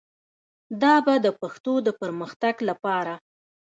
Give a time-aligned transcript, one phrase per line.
[0.81, 3.13] دا به د پښتو د پرمختګ لپاره